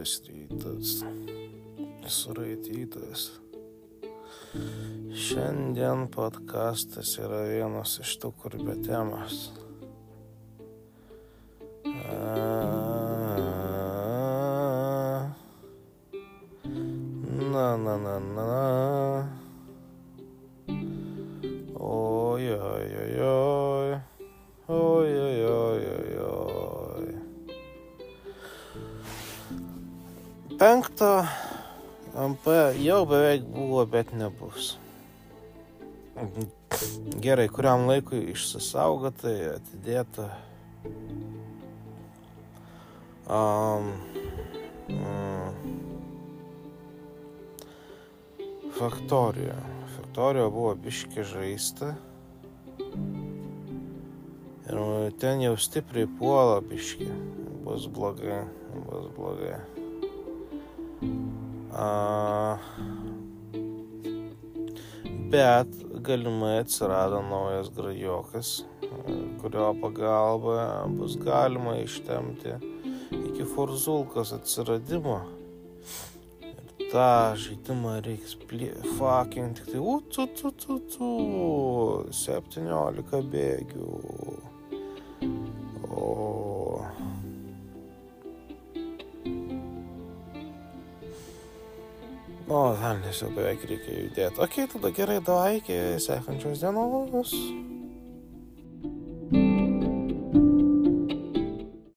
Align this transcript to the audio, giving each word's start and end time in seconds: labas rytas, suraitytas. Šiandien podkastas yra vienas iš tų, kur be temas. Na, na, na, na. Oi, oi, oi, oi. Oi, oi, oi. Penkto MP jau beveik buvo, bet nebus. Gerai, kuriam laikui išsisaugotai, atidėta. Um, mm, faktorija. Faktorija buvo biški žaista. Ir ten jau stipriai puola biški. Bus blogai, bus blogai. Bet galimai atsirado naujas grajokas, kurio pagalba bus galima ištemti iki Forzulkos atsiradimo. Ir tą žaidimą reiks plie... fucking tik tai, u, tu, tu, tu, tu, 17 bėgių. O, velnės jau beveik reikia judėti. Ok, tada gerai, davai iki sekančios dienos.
labas 0.00 0.22
rytas, 0.26 1.04
suraitytas. 2.08 3.40
Šiandien 5.12 6.08
podkastas 6.08 7.18
yra 7.20 7.42
vienas 7.44 7.98
iš 8.00 8.14
tų, 8.22 8.32
kur 8.40 8.56
be 8.64 8.78
temas. 8.80 9.50
Na, 17.52 17.76
na, 17.76 17.96
na, 18.00 18.18
na. 18.18 19.28
Oi, 21.76 22.48
oi, 22.56 22.88
oi, 23.04 23.14
oi. 23.28 24.00
Oi, 24.68 25.10
oi, 25.12 25.44
oi. 25.44 25.59
Penkto 30.60 31.24
MP 32.12 32.46
jau 32.84 33.06
beveik 33.08 33.46
buvo, 33.48 33.86
bet 33.88 34.10
nebus. 34.12 34.74
Gerai, 37.24 37.46
kuriam 37.48 37.86
laikui 37.88 38.20
išsisaugotai, 38.34 39.54
atidėta. 39.54 40.26
Um, 43.24 43.88
mm, 44.92 45.48
faktorija. 48.76 49.56
Faktorija 49.96 50.52
buvo 50.52 50.76
biški 50.76 51.24
žaista. 51.24 51.94
Ir 54.68 55.18
ten 55.24 55.40
jau 55.48 55.56
stipriai 55.56 56.04
puola 56.20 56.60
biški. 56.60 57.08
Bus 57.64 57.88
blogai, 57.88 58.44
bus 58.84 59.08
blogai. 59.16 59.79
Bet 65.30 65.70
galimai 66.02 66.58
atsirado 66.58 67.22
naujas 67.22 67.70
grajokas, 67.76 68.48
kurio 69.40 69.70
pagalba 69.82 70.86
bus 70.98 71.16
galima 71.16 71.76
ištemti 71.78 72.56
iki 73.10 73.44
Forzulkos 73.54 74.32
atsiradimo. 74.36 75.20
Ir 76.50 76.88
tą 76.92 77.10
žaidimą 77.44 77.94
reiks 78.06 78.34
plie... 78.48 78.72
fucking 78.98 79.54
tik 79.56 79.70
tai, 79.72 79.80
u, 79.80 80.00
tu, 80.12 80.26
tu, 80.36 80.50
tu, 80.50 80.78
tu, 80.92 81.10
17 82.22 83.22
bėgių. 83.34 83.90
O, 92.48 92.60
velnės 92.80 93.20
jau 93.22 93.30
beveik 93.34 93.66
reikia 93.68 93.96
judėti. 93.98 94.40
Ok, 94.42 94.56
tada 94.72 94.90
gerai, 94.94 95.18
davai 95.24 95.58
iki 95.60 95.76
sekančios 96.02 96.62
dienos. 96.64 97.34